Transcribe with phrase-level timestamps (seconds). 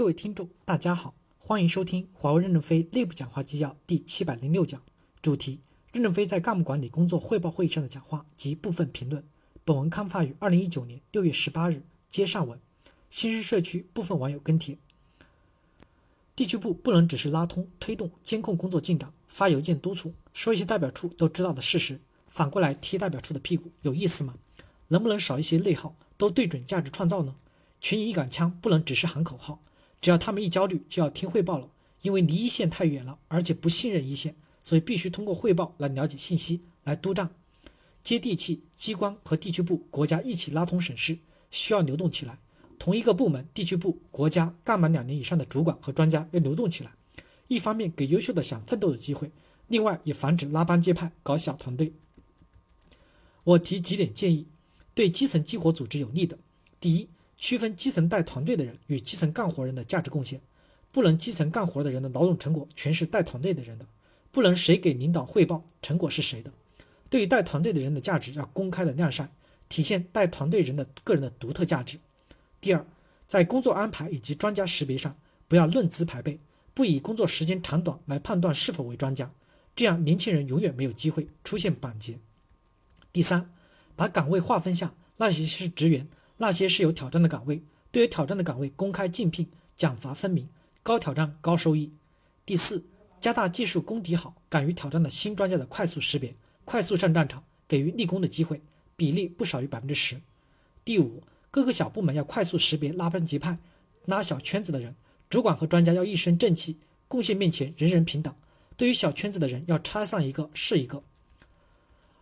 [0.00, 4.80] 各位听众，大家好，欢迎收听华为任正非内部讲话纪要第七百零六讲，
[5.20, 5.60] 主题：
[5.92, 9.22] 任正非在干部管理工作汇报会议上的讲话及部分评论。
[9.62, 11.82] 本文刊发于二零一九年六月十八日。
[12.08, 12.58] 接上文，
[13.10, 14.78] 新市社区部分网友跟帖：
[16.34, 24.36] 地区部不能只是拉通、推动、监控工作进展，发邮件督促，说一些代表处都知道的事实，反过来踢代表处的屁股，有意思吗？
[24.88, 27.36] 能不能少一些内耗，都对准价值创造呢？
[27.82, 29.60] 群一杆枪不能只是喊口号。
[30.00, 31.68] 只要他们一焦虑，就要听汇报了，
[32.02, 37.30] 因为离一线太远了，而且不信任一线，所以必须通过汇报来了解信息，来督账。
[38.02, 41.18] 接地气，机关和地区部、国家一起拉通省市，
[41.50, 42.38] 需要流动起来。
[42.78, 46.92] 同一个部门、地区部、国家干满两年以上的主管和专家要流动起来，
[47.48, 49.30] 一方面给优秀的想奋斗的机会，
[49.68, 51.92] 另外也防止拉帮结派、搞小团队。
[53.44, 54.46] 我提几点建议，
[54.94, 56.38] 对基层激活组织有利的。
[56.80, 57.06] 第一。
[57.40, 60.38] 区分基层带团队的人与基层干活人的价值贡献，
[60.92, 63.86] 不能基层干活的人的劳动成果全是带团队的人的，
[64.30, 66.52] 不能谁给领导汇报成果是谁的。
[67.08, 69.28] 对于带团队的人的价值要公开的晾晒，
[69.70, 71.98] 体现带团队人的个人的独特价值。
[72.60, 72.86] 第二，
[73.26, 75.16] 在工作安排以及专家识别上，
[75.48, 76.38] 不要论资排辈，
[76.74, 79.32] 不以工作时间长短来判断是否为专家，
[79.74, 82.18] 这样年轻人永远没有机会出现板结。
[83.10, 83.50] 第三，
[83.96, 86.06] 把岗位划分下，那些是职员。
[86.42, 89.46] 那些是有挑战的岗位，对于挑战的岗位公开竞聘，
[89.76, 90.48] 奖罚分明，
[90.82, 91.92] 高挑战高收益。
[92.46, 92.82] 第四，
[93.20, 98.62] 加大技术功底好、敢于挑战的新专家的快速识别，快速上战场，给予立功的机会，
[98.96, 100.16] 比例不少于百分之十。
[100.82, 103.58] 第五，各个小部门要快速识别拉帮结派、
[104.06, 104.94] 拉小圈子的人，
[105.28, 108.34] 主管和专家要一身正气，贡献面前人人平等。
[108.78, 111.02] 对于小圈子的人，要拆散一个是一个。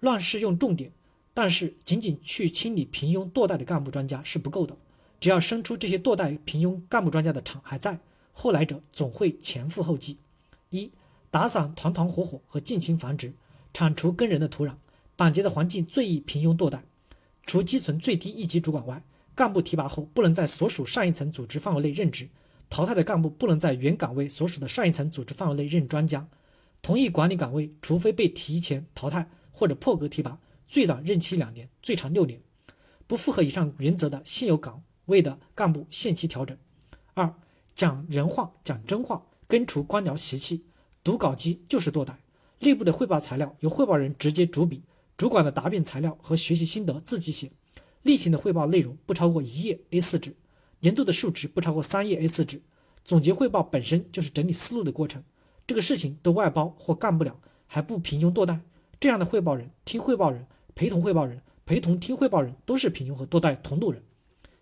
[0.00, 0.92] 乱世用重点。
[1.34, 4.76] 但是，仅仅去清理平庸堕代的干部专家是不够的。
[5.18, 8.00] 只要生出这些堕代平庸干部专家的厂还在，
[8.32, 10.18] 后来者总会前赴后继。
[10.70, 10.90] 一、
[11.30, 13.32] 打散团团伙伙和近亲繁殖，
[13.72, 14.74] 铲除跟人的土壤。
[15.14, 16.82] 板结的环境最易平庸堕代。
[17.46, 19.02] 除基层最低一级主管外，
[19.34, 22.28] 干部提拔后不能在所属上一层组织范围内任职。
[22.68, 26.26] 淘汰的干部不能在原岗位所属的上一层组织范围内任专家。
[26.80, 30.38] 同一管理岗位，除非被提前淘汰或者破格提拔。
[30.72, 32.40] 最短任期两年，最长六年。
[33.06, 36.56] 不符合以上原则的现有岗位的干部限期调整。
[37.12, 37.34] 二、
[37.74, 40.64] 讲人话，讲真话，根除官僚习气。
[41.04, 42.18] 读稿机就是堕代。
[42.60, 44.80] 内部的汇报材料由汇报人直接主笔，
[45.18, 47.52] 主管的答辩材料和学习心得自己写。
[48.00, 50.34] 例行的汇报内容不超过一页 A4 纸，
[50.80, 52.62] 年度的数值不超过三页 A4 纸。
[53.04, 55.22] 总结汇报本身就是整理思路的过程。
[55.66, 58.60] 这个事情都外包或干不了，还不平庸堕代？
[58.98, 60.46] 这样的汇报人听汇报人。
[60.74, 64.02] 陪同汇报人、陪同听汇报人都是平庸和堕代同路人。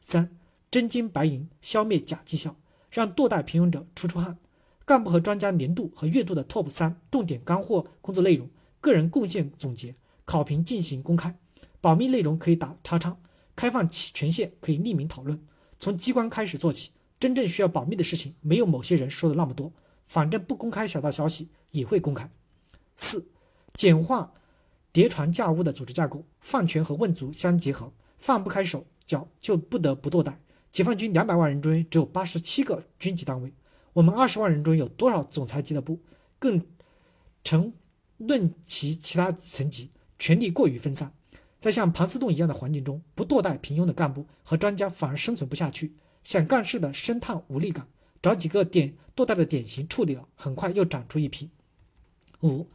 [0.00, 0.36] 三、
[0.70, 2.56] 真金白银消灭假绩效，
[2.90, 4.38] 让堕代平庸者出出汗。
[4.84, 8.50] 干部和专家年度和月度的 TOP 三重点干货工作内容、
[8.82, 9.94] 个人贡献总结、
[10.26, 11.34] 考评进行公开，
[11.80, 13.16] 保密内容可以打叉叉，
[13.56, 15.42] 开放权限可以匿名讨论。
[15.78, 19.72] 从机关开始做起，真正需要保密的事情没有某些人说的那么多，
[20.04, 22.30] 反正不公开小道消息也会公开。
[22.94, 23.26] 四、
[23.72, 24.34] 简化。
[24.94, 30.38] 叠床架屋的组织架构，放权和问责相结合，放不开手脚就不得不堕代。
[30.70, 33.52] 解放军两百万人中只有八十七个军级单位，
[33.92, 35.98] 我们二十万人中有多少总裁级的部？
[36.38, 36.64] 更
[37.42, 37.72] 成
[38.18, 41.12] 论其其他层级，权力过于分散，
[41.58, 47.88] 在像盘丝洞一样的环境中，不堕代平庸的干部和专家反而生存不下去，想干事的深叹无力感，
[48.22, 51.50] 找几个点堕代的典型处理了，很快又长出一批。
[52.44, 52.68] 五。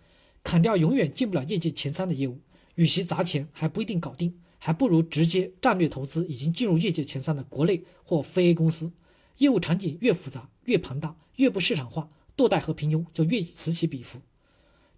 [0.49, 2.39] 砍掉永远进不了业界前三的业务，
[2.73, 8.91] 与其砸钱还不一定搞定，还不如直接战略投资已经进入业界前三的国内或非 A 公司。
[9.37, 14.21] 业务场景越复杂、越庞大、越不市场化，堕代和平庸就越此起彼伏。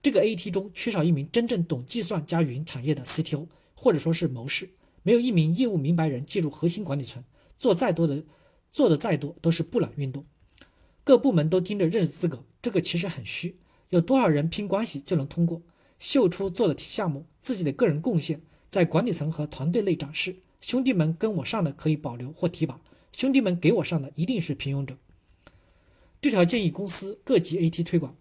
[0.01, 4.69] 这个 AT 中缺少一名真正懂计算加云产业的 CTO，或者说是谋士，
[5.03, 7.21] 没有一名业务明白人进入核心管理层，
[7.59, 8.23] 做再多的
[8.71, 10.25] 做的再多都是布朗运动。
[11.03, 13.57] 各部门都盯着认识资格，这个其实很虚。
[13.91, 15.61] 有多少人拼关系就能通过？
[15.99, 20.37] 秀出做的项目，自己的个人贡献，在管理层和团队内展示。
[20.61, 22.79] 兄弟们跟我上的可以保留或提拔，
[23.11, 24.95] 兄弟们给我上的一定是平庸者。
[26.21, 28.15] 这条建议公司各级 AT 推广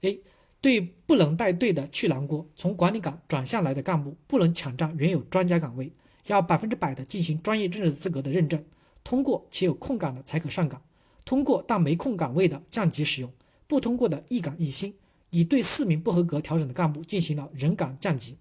[0.00, 0.20] ：A.
[0.60, 5.92] 对不能带队的去南锅，从管理岗转下来的干部不能抢占原有专家岗位，
[6.26, 8.64] 要百分之百的进行专业认识资格的认证，
[9.04, 10.82] 通过且有空岗的才可上岗，
[11.24, 13.32] 通过但没空岗位的降级使用，
[13.66, 14.94] 不通过的一岗一薪。
[15.32, 18.38] 已对四名不合格调整的干部进行了人岗降级。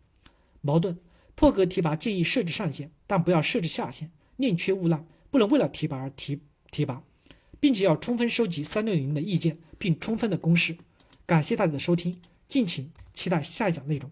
[0.61, 0.97] 矛盾
[1.35, 4.11] 破格提拔建议设置上限，但不要设置下限。
[4.37, 6.39] 宁缺毋滥，不能为了提拔而提
[6.69, 7.03] 提拔。
[7.59, 10.77] 并且要充分收集三六零的意见，并充分的公示。
[11.27, 14.09] 感谢大家的收听，敬请期待下一讲内容。